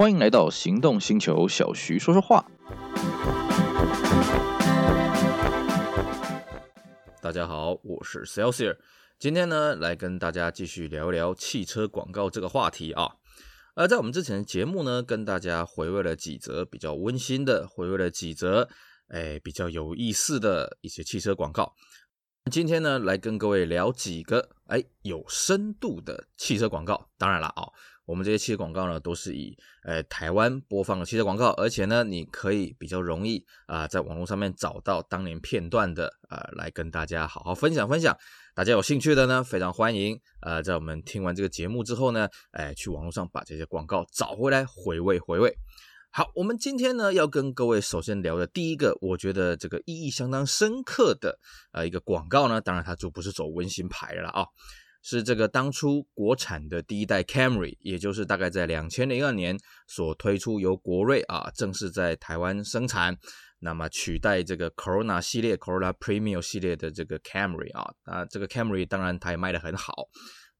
[0.00, 2.42] 欢迎来到行动星球，小徐说说话。
[7.20, 8.78] 大家好，我是 Celsius，
[9.18, 13.16] 今天呢来跟大家继续聊聊汽车广告这个话题啊。
[13.74, 18.70] 而在我们之前的节目呢，跟大家回味了几则比较温馨的，回味了几则
[19.08, 21.74] 哎比较有意思的一些汽车广告。
[22.50, 27.08] 今天呢，来跟各位聊几个哎有深度的汽车广告。
[27.16, 27.62] 当然了啊，
[28.04, 38.16] 我们这些汽车广告呢，都是以呃台湾播放的汽车广告，而且呢，你可以比较容易啊、在网络上面找到当年片段的啊、呃，来跟大家好好分享分享。
[38.52, 45.56] 大家有兴趣的呢，非常欢迎啊、在我们听完这个节目之后呢，哎，去网络上把这些广告找回来回味回味。
[46.12, 51.38] 好，我们今天呢要跟各位首先聊的第一个，我觉得这个意义相当深刻的
[51.70, 54.44] 呃一个广告呢，当然它就不是走温馨牌了啊，
[55.02, 63.16] 是这个当初国产的第一代 Camry，也就是大概在两千零二年所推出，由国瑞啊正式在台湾生产，
[63.60, 70.08] 那么取代这个 Corona 系列 Corona Premium 系列的这个 Camry 啊，啊这个 Camry 当然它也卖得很好。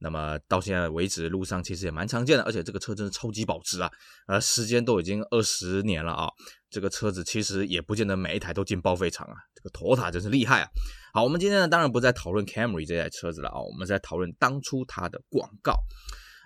[0.02, 3.90] 那么到现在为止，路上其实也蛮常见的，而且这个车真是超级保值啊！
[4.26, 6.28] 呃，时间都已经二十年了啊，
[6.70, 9.34] 这个车子其实也不见得每一台都进报废厂啊。
[9.54, 10.68] 这个托塔真是厉害啊！
[11.12, 15.74] 好，我们今天呢，当然不再讨论 Camry 这台车子了啊，我们在讨论当初它的广告。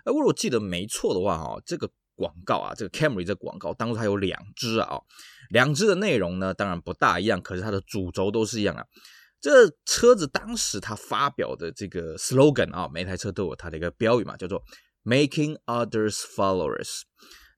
[0.05, 4.98] 呃，如果记得没错的话啊，这个广告啊，这个 Camry 这广告当初它有两支啊，
[5.50, 8.84] 两支的内容呢，当然不大一样，可是它的主轴都是一样啊。
[9.45, 14.64] 这车子当时他发表的这个 slogan 啊，每台车都有它的一个标语嘛，叫做
[15.05, 17.03] “Making Others Followers”。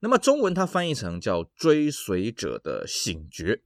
[0.00, 3.60] 那么中文它翻译成叫“追随者的醒觉”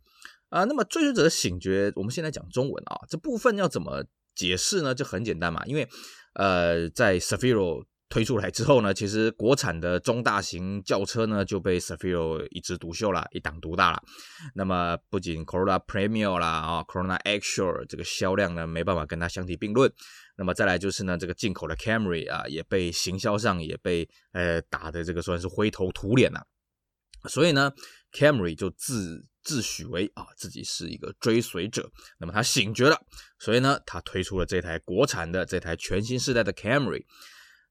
[0.50, 0.64] 啊。
[0.64, 4.04] 那么追随者的醒觉，我们现在讲中文啊，这部分要怎么
[4.34, 4.94] 解释呢？
[4.94, 5.88] 就很简单嘛，因为
[6.34, 14.02] 呃，在 Cefiro 推出来之后呢，其实国产的中大型轿车呢就被 Cefiro 一枝独秀了，一党独大了。
[14.54, 19.90] 那么不仅 Corolla Premium 啦啊，Corolla Actual 这个销量呢没办法跟它相提并论。
[20.36, 26.44] 那么再来就是呢，这个进口的 Camry 啊，也被行销上也被呃打的这个算是灰头土脸了。
[27.28, 27.72] 所以呢
[28.12, 31.88] ，Camry 就自自诩为啊自己是一个追随者。
[32.18, 33.00] 那么他醒觉了，
[33.38, 37.04] 所以呢，他推出了这台国产的这台全新世代的 Camry。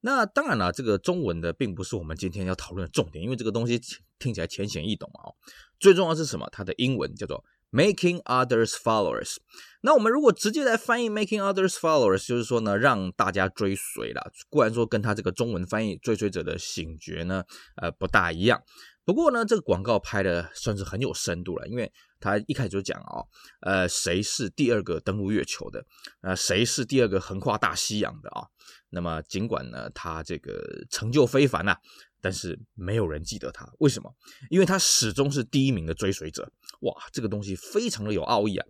[0.02, 3.80] 那当然了，这个中文的并不是我们今天要讨论的重点，因为这个东西
[4.18, 5.30] 听起来浅显易懂嘛。
[5.30, 5.36] 哦。
[5.80, 6.48] 最重要是什么？
[6.52, 9.38] 它的英文叫做 Making Others Followers。
[9.82, 14.22] 那我们如果直接来翻译 Making Others Followers，就是说呢，让大家追随啦。
[14.50, 17.44] 固然说跟它这个中文翻译“追随者的醒觉”呢，
[17.76, 18.62] 呃，不大一样。
[19.06, 23.24] 不过呢，这个广告拍的算是很有深度了，因为他一开始就讲啊，
[23.62, 25.86] 呃，谁是第二个登陆月球的？
[26.22, 28.48] 呃，谁是第二个横跨大西洋的啊？
[28.90, 31.76] 那么尽管呢，他这个成就非凡呐，
[32.22, 34.14] 但是没有人记得他，为什么？
[34.50, 36.52] 因为他始终是第一名的追随者。
[36.82, 38.66] 哇，这个东西非常的有奥义啊！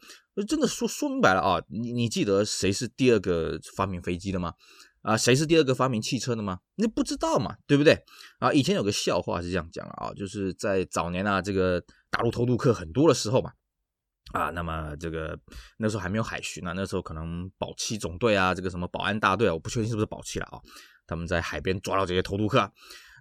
[0.47, 4.53] 真的说说明白了啊，你你记得谁是第二个发明飞机的吗？
[5.01, 6.59] 啊，谁是第二个发明汽车的吗？
[6.75, 8.03] 你不知道嘛，对不对？
[8.39, 13.51] 啊，以前有个笑话是这样讲啊，就是在早年啊，这个大陆偷渡客很多的时候嘛，
[14.33, 15.37] 啊，那么这个
[15.77, 20.59] 那时候还没有海巡啊，那时候可能保七总队啊，这个什么保安大队啊，我不确定是不是保七了啊，
[21.07, 22.71] 他们在海边抓到这些偷渡客，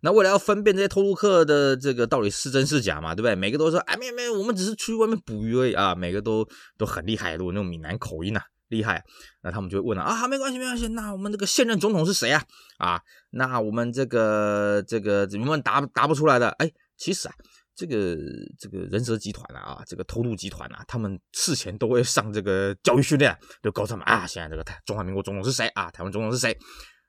[0.03, 3.35] 那为了要分辨这些偷渡客的这个到底是真是假嘛，对不对？
[3.35, 8.45] 每个都说，哎，没有没有，我们只是出去外面捕鱼而已啊，每个都都很厉害，都有那种闽南口音呐、啊。
[8.69, 9.03] 厉害，
[9.41, 10.89] 那他们就会问了啊，没关系，没关系。
[10.89, 12.45] 那我们这个现任总统是谁啊？
[12.77, 13.01] 啊，
[13.31, 16.51] 那我们这个这个怎么问答答不出来的？
[16.59, 17.35] 哎，其实啊，
[17.79, 18.17] 这个
[18.59, 25.89] 这个人蛇集团啊，这个偷渡集团啊，他们事前都会上这个教育训练，就告诉他们啊，现在这个台中华民国总统是谁啊？
[25.93, 26.59] 台湾总统是谁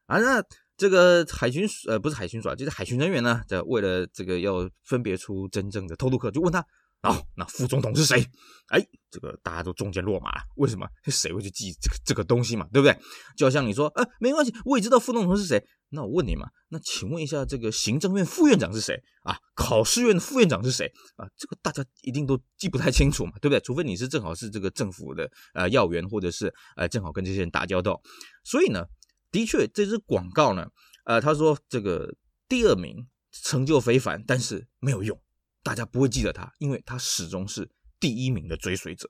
[0.05, 0.19] 啊？
[0.19, 0.43] 那
[0.77, 6.63] 这个海巡呃不是海巡署，就是海巡人员呢，这为了这个要分别出真正的偷渡客，就问他。
[7.01, 8.25] 哦，那副总统是谁？
[8.67, 10.41] 哎，这个大家都中箭落马了。
[10.57, 10.85] 为什么？
[11.07, 12.67] 谁会去记这个这个东西嘛？
[12.73, 12.97] 对不对？
[13.37, 15.63] 就好像你说，呃，没关系，我也知道副总统是谁。
[15.91, 19.37] 那我问你嘛，那请问一下，这个行政院副院长是谁啊？
[19.55, 21.25] 考试院的副院长是谁啊？
[21.37, 23.59] 这个大家一定都记不太清楚嘛，对不对？
[23.61, 27.99] 除非你是正好是这个政府的呃要员，或者是呃正好跟这些人打交道。
[28.43, 28.85] 所以呢，
[29.31, 30.67] 的确这支广告呢，
[31.05, 32.13] 呃，他说这个
[32.47, 35.19] 第二名成就非凡，但是没有用。
[35.63, 37.69] 大家不会记得他，因为他始终是
[37.99, 39.09] 第一名的追随者。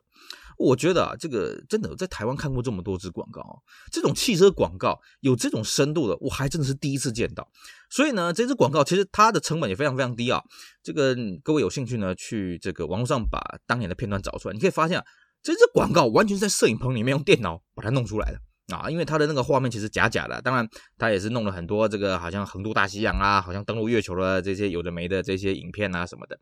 [0.57, 3.56] 我觉得啊，这个真的在台湾看过这么多支广告啊，
[3.92, 7.50] 这种汽车广告有这种深度的，我还真的是第一次见到。
[7.90, 10.44] 所以呢，这支广告其实它的成本也非常非常低啊。
[10.84, 15.06] 这个各位有兴趣呢，去这个网络上把当年的片段找出来，你可以发现啊，
[15.42, 18.42] 这支广告完全是在摄影棚里面用电脑把它弄出来的。
[18.71, 20.68] 啊，因为它的那个画面其实假假的，当然
[20.98, 26.39] 它也是弄了很多这个好像横渡大西洋啊，好像登陆月球的这些有的没的这些影片啊什么的，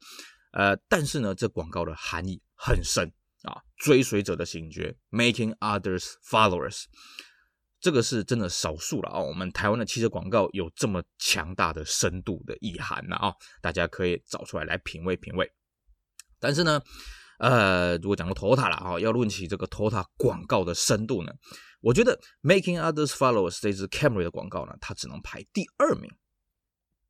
[0.51, 3.12] 呃，但是呢，这广告的含义很深
[3.44, 6.83] 啊，追随者的醒觉，making others followers，
[7.79, 9.19] 这个是真的少数了啊。
[9.19, 13.31] 我们台湾的汽车广告有这么强大的深度的意涵呢啊，
[13.62, 15.50] 大家可以找出来来品味品味。
[16.39, 16.81] 但是呢，
[17.39, 21.31] 呃，如果讲到 Toyota 了啊，要论起这个 Toyota 广告的深度呢，
[21.88, 26.12] 我觉得 Making Others Followers 这支 Camry 的广告呢，它只能排第二名。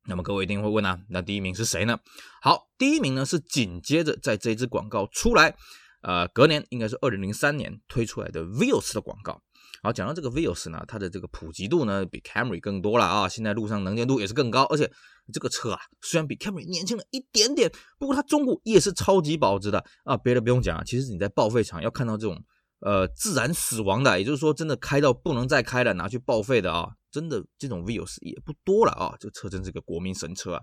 [0.06, 1.98] 那么各位一定会问啊，那第一名是谁呢？
[2.40, 5.56] 好，第一名呢是紧接着在这支广告出来，
[6.02, 9.42] 呃，隔年应该是二零零三年推出来的 Vios 的广告。
[9.82, 14.88] 好，讲到这个 Vios 呢，它的这个普及度呢比 Camry 更多了啊，现在路上能见度也是更高，而且
[15.32, 20.16] 这个车啊虽然比 Camry 年轻了一点点，不过它中古也是超级保值的啊。
[20.16, 22.40] 别的不用讲啊，其实你在报废场要看到这种
[22.80, 29.14] 呃自然死亡的，也就是说真的开到不能再开了拿去报废的啊，真的这种 Vios 也不多了啊。
[29.18, 30.62] 这车真是个国民神车啊。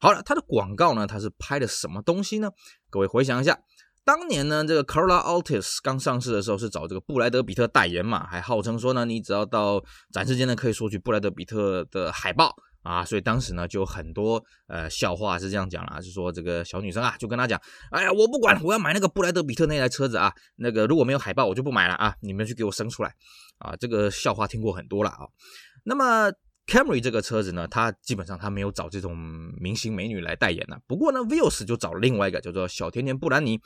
[0.00, 2.50] 好了，它的广告呢，它是拍的什么东西呢？
[2.90, 3.58] 各位回想一下。
[4.04, 9.82] 当年呢，这个 Corolla Altis 刚上市的时候是找这个布莱德彼特代言嘛，还号称说呢，你只要到
[10.12, 17.60] 展示间呢，可以索取布莱德彼特的海报啊，所以当时呢就很多呃笑话是这样讲啦，是说这个小女生啊就跟他讲，
[17.90, 23.12] 哎呀，我不管，我要买那个布莱德彼特那台车子啊，那个如果没有海报我就不买了啊，你们去给我生出来
[23.58, 25.26] 啊，这个笑话听过很多了啊，
[25.82, 26.30] 那么。
[26.66, 29.14] Camry 这个车子呢，它基本上它没有找这种
[29.60, 30.80] 明星美女来代言的。
[30.86, 33.60] 不过呢，Vios 就找了另外一个叫做小甜甜布兰妮。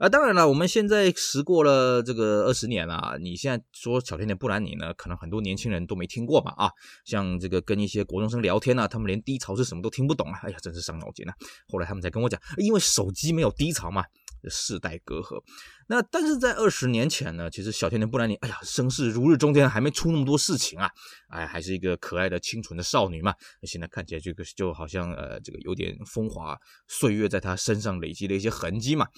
[0.00, 6.52] 啊，当然了，我们现在时过了这个二十年了，你现在说小甜甜布兰妮呢，可能很多年轻人都没听过吧？
[6.56, 6.70] 啊，
[7.04, 10.38] 像这个跟一些国中生聊天呢，他们连低潮是什么都听不懂啊。
[10.42, 11.34] 哎呀，真是伤脑筋啊。
[11.68, 14.04] 后来他们才跟我讲，因为手机没有低潮嘛。
[14.48, 15.42] 世代隔阂，
[15.88, 20.88] 那但是在二十年前呢，其实小甜甜布兰妮，哎呀，声势如日中天，还没出那么多事情啊，
[21.28, 23.34] 哎，还是一个可爱的清纯的少女嘛。
[23.64, 26.56] 现在看起来这个就好像呃，这个有点风华
[26.86, 29.08] 岁月在她身上累积了一些痕迹嘛。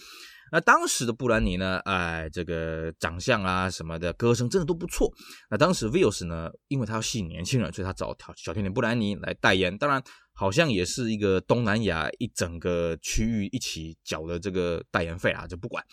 [0.53, 5.13] 那当时的布兰妮呢，哎，这个长相啊什么的，歌声真的都不错。
[5.51, 10.03] 那当时 Vios 呢，因为他要吸引年轻人，所以他找小甜甜布兰妮来代言，当然。
[10.33, 15.85] 好像也是一个东南亚一整个区域一起缴的这个代言费啊，就不管。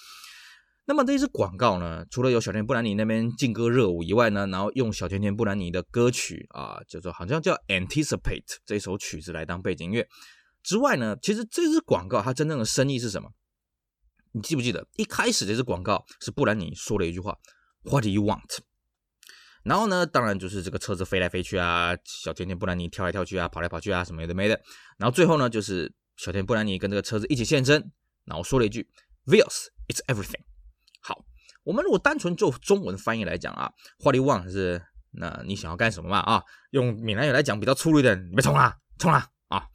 [0.85, 10.07] 那么这支广告呢，除了有小甜甜布兰妮那边劲歌热舞以外呢，然后用小甜甜布兰妮的歌曲啊，叫做好像叫 Anticipate 这首曲子来当背景音乐
[10.63, 13.29] 之外呢，其实这支广告它真正的深意是什么？
[14.37, 17.35] 你记不记得一开始这支广告是布兰妮说了一句话
[17.81, 18.59] ：What do you want？
[19.63, 24.61] 然后呢，当然就是这个车子飞来飞去啊，小甜甜布兰妮跳来跳去啊，跑来跑去啊，什么的没的。
[24.99, 27.91] 然后最后呢，就是小甜布兰妮跟这个车子一起现身，
[28.25, 28.87] 然后说了一句
[29.25, 30.43] “Vios, it's everything”。
[31.01, 31.25] 好，
[31.63, 33.73] 我们如果单纯就中文翻译来讲啊
[34.03, 34.79] ，“What do you want” 是
[35.13, 36.19] 那你想要干什么嘛？
[36.19, 39.65] 啊，用闽南语来讲比较粗鲁一点，别冲啊，冲啊啊！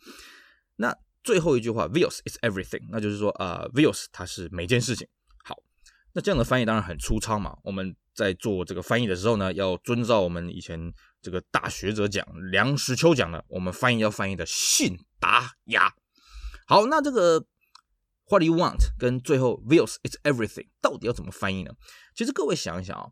[0.76, 5.08] 那最后一句话 “Vios, is everything”，那就是说啊、呃、，Vios 它是每件事情。
[5.44, 5.56] 好，
[6.12, 7.94] 那这样的翻译当然很粗糙嘛，我们。
[8.14, 10.92] 在做这个翻译的时候呢，要遵照我们以前
[11.22, 15.94] 这个大学者讲梁实秋讲的，我们翻译要翻译的信达雅。
[16.66, 17.46] 好，那这个
[18.28, 21.72] What do you want 跟最后 Vios is everything 到底要怎么翻译呢？
[22.14, 23.08] 其实各位想一想啊，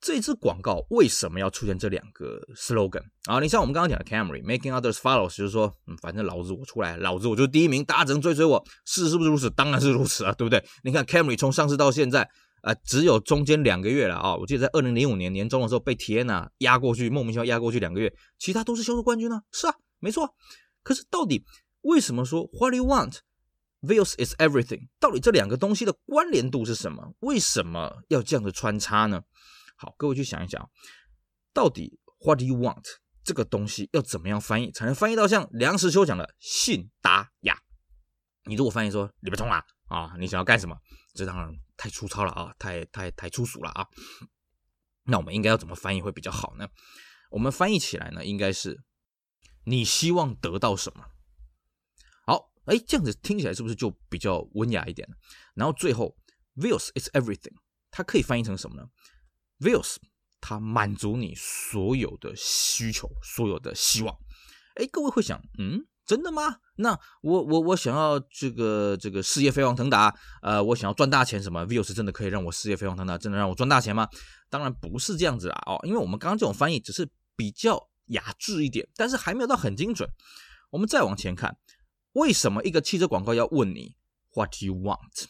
[0.00, 3.40] 这支广告为什么要出现这两个 slogan 啊？
[3.40, 9.50] 你像我们刚刚讲的 Camry Making Others Follow，就是说，嗯，反正老子我出来，老子我就第一名，大家只能追随我，事实是不是如此？
[9.50, 10.64] 当然是如此啊，对不对？
[10.82, 12.28] 你看 Camry 从上市到现在。
[12.60, 14.34] 啊、只有中间两个月了啊！
[14.34, 19.40] 我记得在二零零五年年中的时候被 Tiana 压过去，莫名其妙压过去两个月，其他都是销售冠军呢。
[19.52, 20.34] 是啊，没错。
[20.82, 21.44] 可是到底
[21.82, 23.18] 为什么说 What do you want?
[23.80, 24.88] Vios is everything？
[24.98, 27.14] 到底这两个东西的关联度是什么？
[27.20, 29.22] 为什么要这样的穿插呢？
[29.78, 30.70] 好，各位去想一想，
[31.54, 32.84] 到底 What do you want
[33.24, 37.58] 这个东西要怎么样翻译才能翻译到像梁实秋讲的信达雅？
[38.44, 40.76] 你如果翻译说你不通啊啊，你想要干什么？
[41.14, 41.50] 这当然。
[41.80, 43.86] 太粗糙了啊，太太太粗俗了啊！
[45.04, 46.68] 那我们应该要怎么翻译会比较好呢？
[47.30, 48.82] 我们翻译起来呢，应该是
[49.62, 51.04] 你希望得到什么？
[52.26, 55.08] 好，哎，这样子听起来是不是就比较文雅一点？
[55.54, 56.16] 然后最后
[56.56, 57.54] views is everything，
[57.92, 58.88] 它可以翻译成什么呢
[59.60, 59.96] ？Vios
[60.40, 64.16] 它满足你所有的需求，所有的希望。
[64.74, 65.86] 哎，各位会想，嗯？
[66.06, 66.56] 真的吗？
[66.76, 74.08] 那我我我想要这个这个事业飞黄腾达，呃，我想要赚大钱，什么 Vios 真的可以让我事业飞黄腾达，真的让我赚大钱吗？
[74.48, 80.08] 当然不是这样子啊，哦，因为我们刚刚这种翻译只是比较雅致一点，但是还没有到很精准。
[80.70, 81.58] 我们再往前看，
[82.12, 83.94] 为什么一个汽车广告要问你
[84.32, 85.26] What do you want？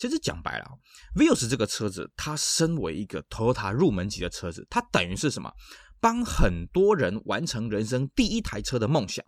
[0.00, 0.66] 其实讲白了
[1.14, 5.52] ，Vios 这个车子，它身为一个 Toyota 入门级的车子，它等于是什么？
[6.00, 9.22] 帮很多人完成人生第一台车的梦想。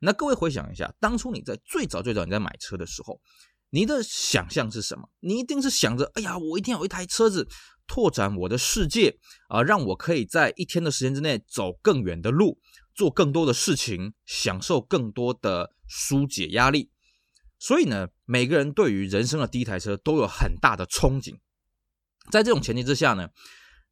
[0.00, 3.20] 那各位回想一下，当初你在最早最早你在买车的时候，
[3.70, 5.08] 你的想象是什么？
[5.18, 7.48] 你一定是想着，哎呀，我一定要有一台车子，
[7.88, 12.60] 拓展我的世界啊，让我可以在一天的时间之内走更远的路，
[12.94, 16.91] 做更多的事情，享受更多的纾解压力。
[17.62, 21.38] 所以呢，每个人对于人生的第一台车都有很大的憧憬。
[22.32, 23.28] 在这种前提之下呢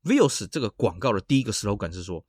[0.02, 2.24] ，Vios 这个广告的第一个 slogan 是说：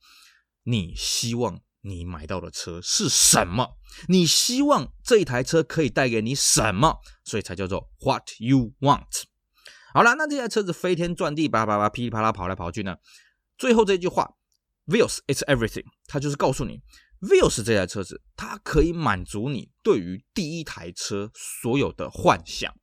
[0.62, 3.76] 你希望你买到的车是什么？
[4.06, 7.00] 你希望这一台车可以带给你什么？
[7.24, 9.24] 所以才叫做 What you want。
[9.92, 12.98] 好了，那这台车子飞天转地，叭叭叭，噼里啪啦跑来跑去呢。
[13.58, 14.36] 最后这句话
[14.86, 16.80] ，Vios it's everything，它就是告诉你。
[17.22, 22.74] Vios 这台车子，它可以满足你对于第一台车所有的幻想。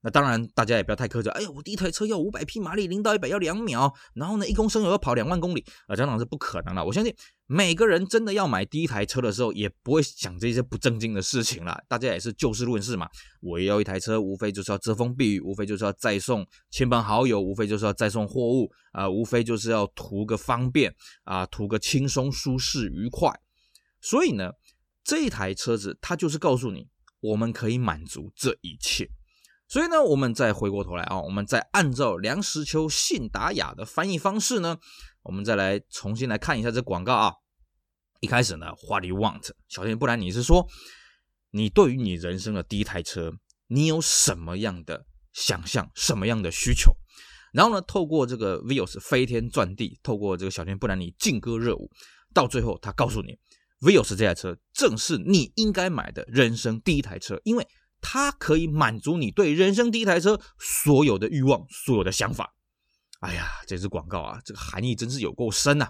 [0.00, 1.30] 那当然，大家也不要太苛责。
[1.30, 6.84] 哎呀，我第一台车要五百匹马力，零到一百要两秒，然后呢，一公升油要跑两万公里啊，这样是不可能的。
[6.84, 7.12] 我相信
[7.46, 11.82] 每个人真的要买第一台车的时候，也不会想这些不正经的事情了。
[11.88, 13.08] 大家也是就事论事嘛。
[13.40, 23.32] 我也要一台车，无非就是要遮风避雨，无非就是要载送亲朋好友，无非就是要载送货物啊、无非就是要图个方便啊，图个轻松、舒适、愉快。
[24.00, 24.52] 所以呢，
[25.04, 26.88] 这一台车子它就是告诉你，
[27.20, 29.08] 我们可以满足这一切。
[29.66, 34.78] 所以呢，我们再回过头来啊，我们再按照梁实秋信达雅的翻译方式呢，
[35.22, 37.34] 我们再来重新来看一下这广告啊。
[38.20, 39.50] 一开始呢，What do you want？
[39.68, 40.66] 小天，不然你是说，
[41.50, 43.32] 你对于你人生的第一台车，
[43.66, 46.96] 你有什么样的想象，什么样的需求？
[47.52, 51.90] 然后呢，透过这个 Vios 飞天转地，透过这个小天，不然你劲歌热舞，
[52.32, 53.38] 到最后他告诉你。
[53.80, 57.66] Vios 这台车正是你应该买的人生第一台车，因为
[58.00, 62.54] 它可以满足你对人生第一台车所有的欲望、所有的想法。
[63.20, 65.88] 哎呀，这支广告啊，这个含义真是有够深呐！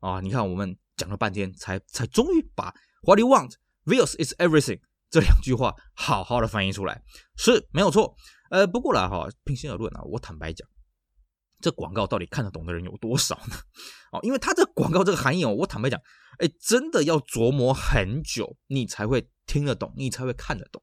[0.00, 3.54] 啊，你看我们讲了半天，才才终于把 What you want,
[3.84, 4.80] Vios is everything
[5.10, 7.02] 这两句话好好的翻译出来，
[7.36, 8.14] 是没有错。
[8.50, 10.68] 呃，不过啦哈，平心而论啊，我坦白讲。
[11.60, 13.56] 这广告到底看得懂的人有多少呢？
[14.12, 16.00] 哦，因为它这广告这个含义哦，我坦白讲，
[16.38, 20.82] 哎，真的要琢磨很久，你才会听得懂，你才会看得懂。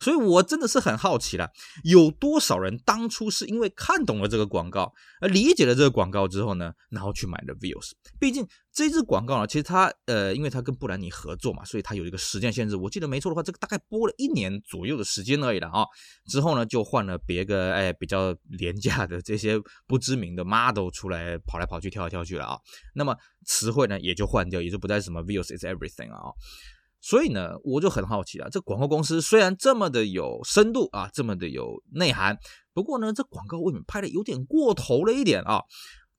[0.00, 1.50] 所以我真的是很好奇了，
[1.84, 7.92] 有多少人当初是因为看懂了这个广告，而理解了这个广告之后呢，然后去买了 Vios。
[8.18, 12.76] 毕竟这支广告呢，其实它呃，因为它跟布兰妮合作嘛，所以它有一个时间限制。
[12.76, 15.84] 我记得没错的话，这个大概播了一年左右的时间而已了啊。
[16.26, 22.58] 之后呢，就换了别个哎比较廉价的这些不知名的 model 出来跑来跑去跳来跳去了啊。
[22.94, 26.30] 那么词汇呢也就换掉，也就不再什么 Vios is everything 啊。
[27.00, 28.48] 所以呢，我就很好奇啊。
[28.50, 32.36] 这广告公司虽然这么的有深度啊，这么的有内涵，
[32.72, 35.62] 不过呢，这广告为什么拍的有点过头了一点啊？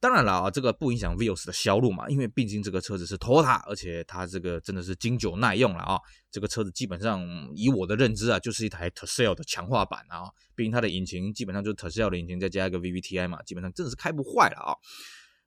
[0.01, 5.99] 当然了啊，这个不影响 Vios 的销路嘛，因为毕竟这个车子是 TOTA 而且它这个真的是经久耐用了啊。
[6.31, 7.21] 这个车子基本上
[7.53, 10.23] 以我的认知啊，就是一台 Tercel 的强化版啊。
[10.55, 14.71] 毕竟它的引擎基本上就是 Tercel 的引擎，再加一个 VVTi 嘛，基本上真的是开不坏了啊。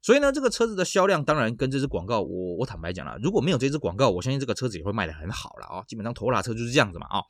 [0.02, 5.84] 所以呢，这个车子的销量当然跟这支广告，我我坦白讲了，如果没有这支广告，我相信这个车子也会卖得很好了啊。
[5.86, 7.22] 基本上头拉车就是这样子嘛啊。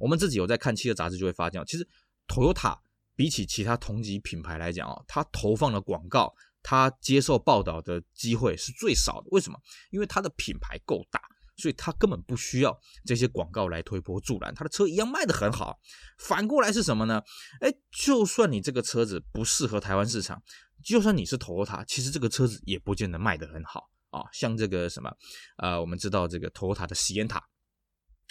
[0.00, 1.86] 我们自己有在看汽车杂志，就会发现，其实
[2.26, 2.78] Toyota
[3.14, 9.26] 比起其他同级品牌来讲啊，它投放的广告，它接受报道的机会是最少的。
[9.30, 9.58] 为什么？
[9.90, 11.20] 因为它的品牌够大，
[11.58, 15.78] 所以它根本不需要这些广告来推波助澜，它的车一样卖得很好。
[16.16, 17.22] 反过来是什么呢？
[17.60, 20.42] 哎，就算你这个车子不适合台湾市场。
[20.84, 24.22] 就算你是 Toyota，其实这个车子也不见得卖得很好啊。
[24.32, 25.10] 像这个什么，
[25.56, 27.38] 呃，我们知道这个 Toyota 的喜宴塔，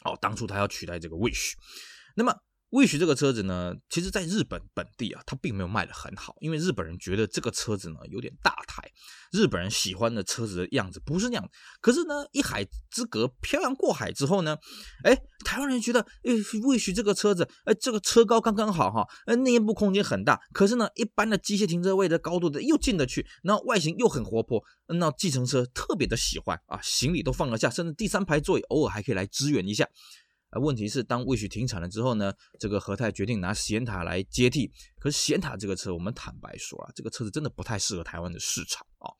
[0.05, 1.53] 哦，当初他要取代这个 Wish，
[2.15, 2.33] 那么。
[2.73, 8.55] Wish 这个车子呢，其实在日本本地啊，它并没有卖的很好，因为日本人觉得这个车子呢有点大，
[9.31, 11.49] 日本人喜欢的车子的样子不是那样。
[11.81, 14.57] 可是呢，一海之隔，漂洋过海之后呢，
[15.03, 16.31] 哎，台湾人觉得，哎
[16.63, 29.87] 威许这个车子，哎，这个车高刚刚好哈，哎，内部空间很大，可是呢，一般的机械停车位的高度的又进得去，然后外形又很活泼，那计程车特别的喜欢啊，行李都放得下，甚至第三排座椅偶尔还可以来支援一下。
[30.51, 34.71] 啊问题是，当 Wish 停产了之后呢，这个和泰决定拿显塔来接替。
[34.99, 39.13] 可是显塔这个车，我们坦白说啊，这个车子真的不太适合台湾的市场啊。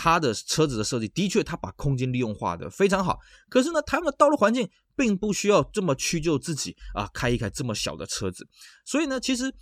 [0.00, 3.18] 它的车子的设计的确，它把空间利用化的非常好。
[3.50, 8.46] 可是呢，他们的道路环境并不需要这么屈就自己啊，开一开这么小的车子。
[8.84, 9.52] 所以呢，其实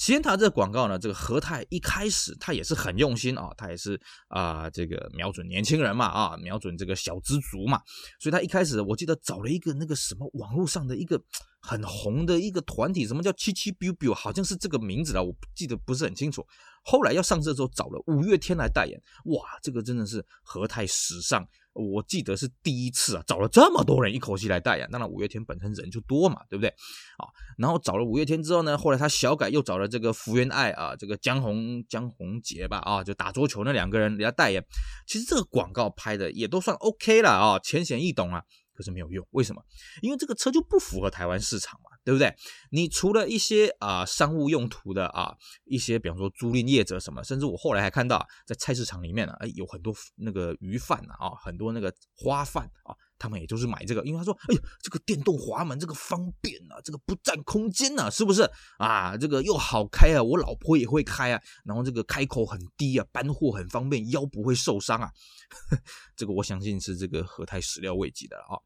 [0.00, 7.82] 仙塔这个广告呢，这个和泰一开始他也是很用心啊，他也是啊、这个瞄准年轻人嘛啊，瞄准这个小资族嘛，
[8.18, 11.22] 所以他一开始我记得找了一个那个什么网络上的一个
[11.60, 16.46] 很红的一个团体，什么叫七七 biu biu，好像是这个名字啦，我记得不是很清楚。
[16.82, 21.46] 后来要上市的时候找了五月天来代言，哇，这个真的是和泰史上。
[21.80, 24.88] 我记得是第一次啊，找了这么多人一口气来代言。
[24.90, 26.68] 当然，五月天本身人就多嘛，对不对？
[26.68, 27.24] 啊，
[27.58, 34.64] 然后找了五月天之后呢，后来他小改又找了这个福原爱啊，这个江宏江宏杰吧，啊，就打桌球那两个人来代言。
[35.06, 38.42] 其实这个广告拍的也都算 OK 了啊，浅显易懂啊。
[38.72, 39.62] 可是没有用，为什么？
[40.00, 42.34] 因为这个车就不符合台湾市场嘛，对不对？
[42.70, 52.94] 你除了一些啊、商务用途的啊一些，比方说租赁业者什么，甚至我后来还看到在菜市场里面呢，哎，有很多那个鱼贩啊，很多那个花贩啊。
[53.22, 59.14] 他们也就是买这个，因为他说：“哎呦，这个电动滑门这个方便啊，这个不占空间呐、啊，是不是啊？
[59.14, 65.10] 这个又好开啊，我老婆也会开啊，然后这个开口很低啊，搬货很方便，腰不会受伤啊。
[66.16, 68.56] 这个我相信是这个和泰始料未及的啊。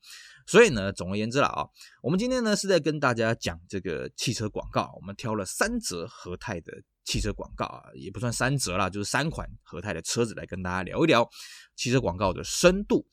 [0.46, 1.66] 所以呢，总而言之了啊，
[2.02, 6.72] 我们今天呢是在跟大家讲这个汽车广告，我们挑了三则和泰的
[7.04, 11.28] 汽车广告啊，也不算三则啦，就是三款和泰的车子来跟大家聊一聊
[11.76, 13.06] 汽车广告的深度。”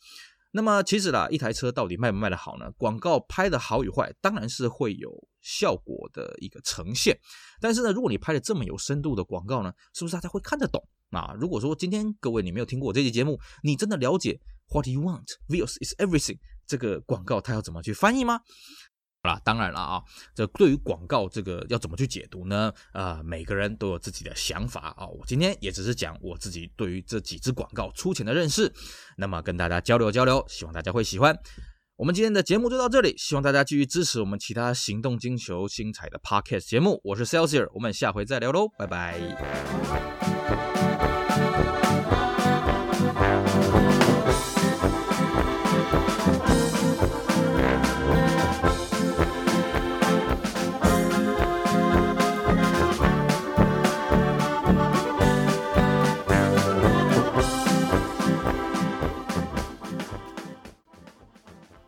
[0.54, 2.70] 那么其实啦，一台车到底卖不卖得好呢？
[2.72, 5.10] 广告拍的好与坏，当然是会有
[5.40, 7.18] 效果的一个呈现。
[7.62, 10.86] 但是呢，如果你拍的这么有深度的广告呢，是不是大家会看得懂？
[11.12, 16.40] 啊，如果说今天各位你没有听过我这期节目，你真的了解 What you want, Vios is everything
[16.72, 18.40] 这个广告它要怎么去翻译吗？
[19.24, 20.02] 好啦，当然了啊，
[20.34, 22.74] 这对于广告这个要怎么去解读呢？
[22.94, 25.06] 啊、呃，每个人都有自己的想法啊。
[25.06, 28.72] 我今天也只是讲我自己对于这几支广告粗浅的认识，
[29.18, 31.38] 那么跟大家交流交流，希望大家会喜欢。
[31.98, 37.02] 我们今天的节目就到这里，希望大家继续支持我们其他行动星球精彩的 Podcast 节目。
[37.04, 40.21] 我是 Celsius，我们下回再聊喽，拜拜。